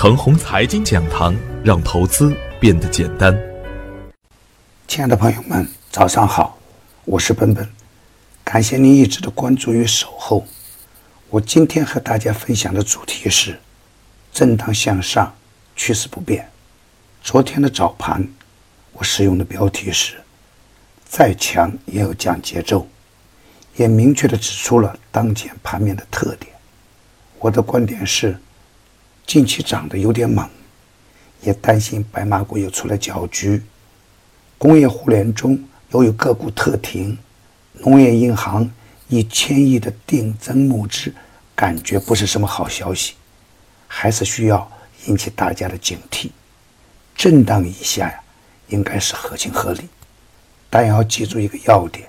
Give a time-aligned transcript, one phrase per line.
[0.00, 3.38] 程红财经讲堂，让投资变得简单。
[4.88, 6.58] 亲爱的朋友们，早上好，
[7.04, 7.68] 我是本本，
[8.42, 10.46] 感谢您一直的关注与守候。
[11.28, 13.60] 我今天和大家分享的主题是
[14.32, 15.34] 震荡向上，
[15.76, 16.50] 趋势不变。
[17.22, 18.26] 昨天的早盘，
[18.94, 20.14] 我使用的标题是
[21.04, 22.88] “再强也要讲节奏”，
[23.76, 26.50] 也明确的指出了当前盘面的特点。
[27.38, 28.40] 我的观点是，
[29.30, 30.50] 近期涨得有点猛，
[31.42, 33.62] 也担心白马股又出来搅局。
[34.58, 35.56] 工业互联中
[35.90, 37.16] 又有个股特停，
[37.74, 38.68] 农业银行
[39.06, 41.14] 一千亿的定增募资，
[41.54, 43.14] 感觉不是什么好消息，
[43.86, 44.68] 还是需要
[45.06, 46.30] 引起大家的警惕。
[47.14, 48.20] 震荡一下呀，
[48.66, 49.82] 应该是合情合理，
[50.68, 52.08] 但要记住一个要点：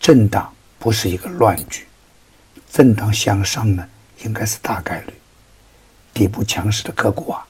[0.00, 1.84] 震荡不是一个乱局，
[2.72, 3.86] 震荡向上呢，
[4.24, 5.12] 应该是大概率。
[6.18, 7.46] 底部强势的个股啊，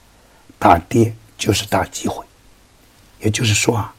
[0.59, 2.23] 大跌就是大机会，
[3.19, 3.95] 也就是说啊。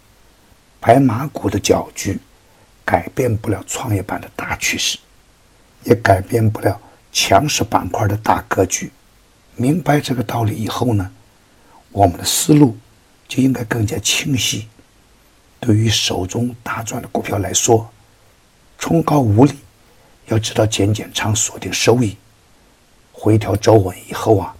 [0.79, 2.19] 白马股的搅局，
[2.85, 4.97] 改变不了创业板的大趋势，
[5.83, 6.81] 也改变不了
[7.13, 8.91] 强势板块的大格局。
[9.57, 11.11] 明白这个道理以后呢，
[11.91, 12.79] 我们的思路
[13.29, 14.69] 就应该更加清晰。
[15.59, 17.91] 对于手中大赚的股票来说，
[18.79, 19.53] 冲高无力，
[20.29, 22.17] 要知道减减仓锁定收益，
[23.13, 24.57] 回调走稳以后啊，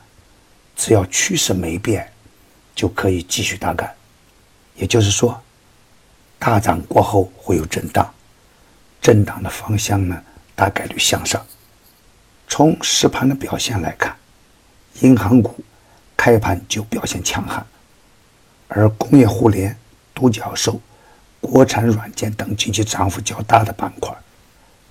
[0.81, 2.11] 只要趋势没变，
[2.75, 3.95] 就可以继续大干。
[4.75, 5.39] 也就是说。
[6.39, 8.11] 大涨过后会有震荡，
[9.03, 11.45] 震荡的方向呢，大概率向上。
[12.49, 14.17] 从实盘的表现来看，
[15.03, 15.63] 银行股
[16.17, 17.67] 开盘就表现强悍，
[18.69, 19.79] 而工业互联、
[20.15, 20.81] 独角兽、
[21.43, 24.11] 国产软件等近期涨幅较大的板块，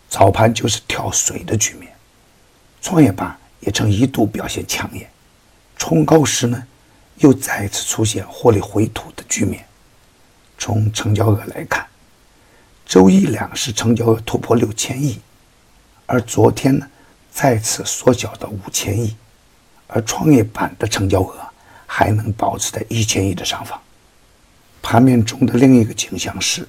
[0.08, 1.92] 早盘就是跳水的局面。
[2.80, 5.10] 创业板也曾一度表现抢眼，
[5.80, 6.62] 冲高时呢，
[7.16, 9.66] 又再次出现获利回吐的局面。
[10.58, 11.88] 从成交额来看，
[12.86, 15.20] 周一两市成交额突破六千亿，
[16.06, 16.86] 而昨天呢
[17.32, 19.16] 再次缩小到五千亿，
[19.88, 21.40] 而创业板的成交额
[21.88, 23.80] 还能保持在一千亿的上方。
[24.82, 26.68] 盘面中的另一个景象是，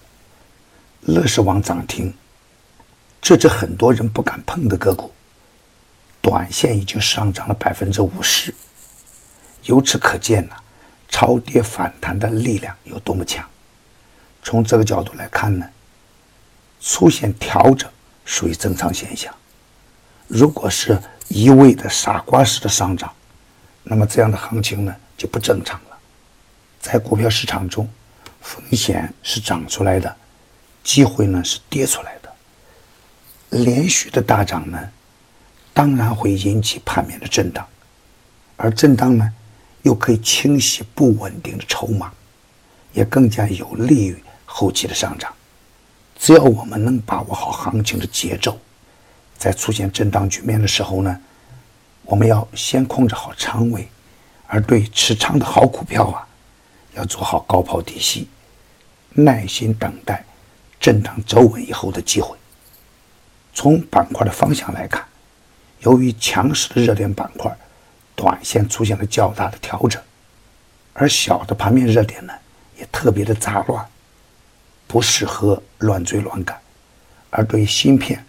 [1.03, 2.15] 乐视网涨停，
[3.21, 5.13] 这只很多人不敢碰的个股，
[6.23, 8.55] 短线已经上涨了百分之五十。
[9.65, 10.55] 由此可见呢，
[11.09, 13.47] 超跌反弹的力量有多么强。
[14.43, 15.69] 从这个角度来看呢，
[16.81, 17.91] 出现调整
[18.25, 19.35] 属于正常现象。
[20.27, 23.13] 如果是一味的傻瓜式的上涨，
[23.83, 25.99] 那么这样的行情呢就不正常了。
[26.81, 27.89] 在股票市场中，
[28.41, 30.17] 风险是涨出来的，
[30.83, 32.33] 机会呢是跌出来的。
[33.51, 34.91] 连续的大涨呢，
[35.75, 37.67] 当然会引起盘面的震荡，
[38.57, 39.31] 而震荡呢
[39.83, 42.13] 又可以清洗不稳定的筹码，
[42.93, 44.23] 也更加有利于。
[44.53, 45.33] 后期的上涨，
[46.19, 48.59] 只要我们能把握好行情的节奏，
[49.39, 51.21] 在出现震荡局面的时候呢，
[52.03, 53.89] 我们要先控制好仓位，
[54.49, 56.27] 而对持仓的好股票啊，
[56.95, 58.29] 要做好高抛低吸，
[59.11, 60.25] 耐心等待
[60.81, 62.37] 震荡走稳以后的机会。
[63.55, 65.07] 从板块的方向来看，
[65.83, 67.57] 由于强势的热点板块，
[68.21, 70.03] 短线出现了较大的调整，
[70.93, 72.35] 而小的盘面热点呢，
[72.79, 73.83] 也特别的杂乱。
[74.87, 76.61] 不适合乱追乱赶，
[77.31, 78.23] 而对于芯片、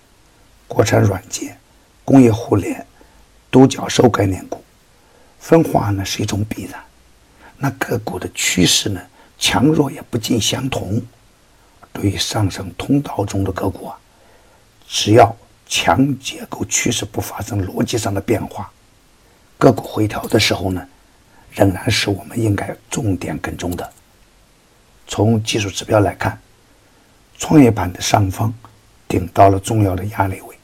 [0.68, 1.58] 国产软件、
[2.06, 2.86] 工业互联、
[3.50, 4.64] 独角兽概念股
[5.40, 6.80] 分化呢是一种必然。
[7.58, 9.02] 那个股的趋势呢
[9.38, 11.02] 强弱也不尽相同。
[11.92, 13.98] 对于上升通道中的个股啊，
[14.88, 15.36] 只要
[15.68, 18.72] 强结构趋势不发生逻辑上的变化，
[19.62, 20.84] 个股回调的时候呢，
[21.52, 23.88] 仍然是我们应该重点跟踪的。
[25.08, 26.36] 从技术指标来看。
[27.44, 28.54] 创业板的上方
[29.08, 30.56] 顶到了重要的压力位，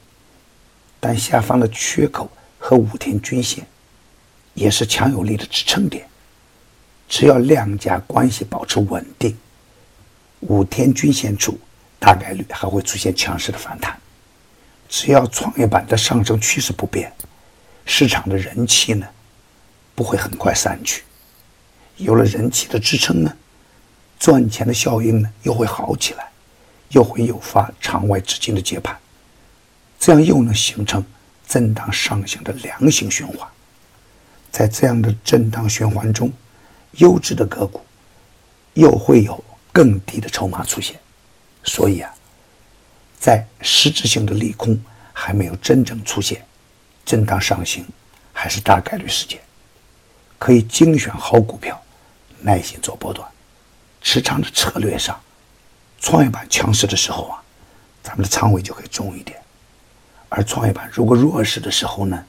[1.00, 3.66] 但下方的缺口和五天均线
[4.54, 6.08] 也是强有力的支撑点。
[7.10, 9.36] 只要量价关系保持稳定，
[10.42, 11.60] 五天均线处
[11.98, 14.00] 大概率还会出现强势的反弹。
[14.88, 17.12] 只要创业板的上升趋势不变，
[17.88, 19.08] 市场的人气呢
[19.96, 21.04] 不会很快散去。
[21.96, 23.36] 有了人气的支撑呢，
[24.20, 26.28] 赚钱的效应呢又会好起来。
[26.92, 28.98] 又会诱发场外资金的接盘，
[30.00, 31.06] 这样又能形成
[31.46, 33.46] 震荡上行的良性循环。
[34.54, 36.32] 在这样的震荡循环中，
[36.94, 37.82] 优质的个股
[38.76, 39.44] 又会有
[39.74, 40.98] 更低的筹码出现。
[41.66, 42.10] 所以啊，
[43.20, 44.82] 在实质性的利空
[45.12, 46.42] 还没有真正出现，
[47.08, 47.88] 震荡上行
[48.34, 49.40] 还是大概率事件。
[50.38, 51.82] 可以精选好股票，
[52.42, 53.26] 耐心做波段。
[54.02, 55.20] 持仓的策略上，
[56.00, 57.42] 创业板强势的时候啊，
[58.04, 59.40] 咱们的仓位就可以重一点；
[60.28, 62.24] 而创业板如果弱势的时候呢，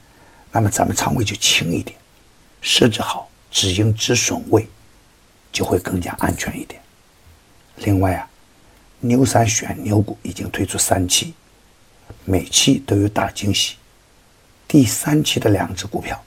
[0.53, 1.99] 那么咱们仓位就轻一点。
[2.61, 4.69] 设置好止盈止损位，
[5.53, 6.81] 就会更加安全一点。
[7.77, 8.31] 另外啊，
[9.01, 11.35] 牛三选牛股已经推出三期，
[12.25, 13.77] 每期都有大惊喜。
[14.69, 16.23] 第三期的两只股票，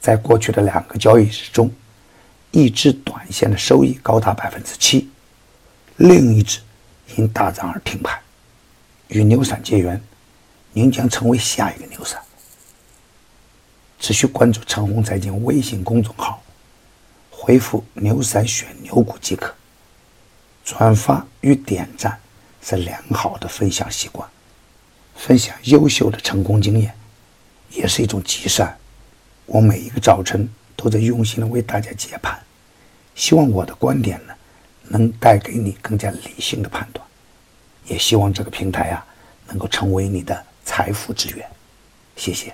[0.00, 1.72] 在过去的两个交易日中。
[2.54, 5.08] 一只短线的收益高达百分之七，
[5.96, 6.60] 另一只
[7.16, 8.20] 因大涨而停牌。
[9.08, 9.98] 与牛散结缘，
[10.74, 12.20] 您将成为下一个牛散。
[13.98, 16.42] 只需关注陈红财经微信公众号，
[17.30, 19.54] 回复“牛散选牛股”即可。
[20.62, 22.20] 转发与点赞
[22.62, 24.28] 是良好的分享习惯，
[25.16, 26.94] 分享优秀的成功经验
[27.74, 28.76] 也是一种积善。
[29.46, 30.48] 我每一个早晨。
[30.74, 32.36] 都在用心的为大家解盘，
[33.14, 34.34] 希望我的观点呢，
[34.88, 37.06] 能带给你更加理性的判断，
[37.86, 39.06] 也希望这个平台啊，
[39.46, 41.48] 能够成为你的财富之源。
[42.16, 42.52] 谢谢。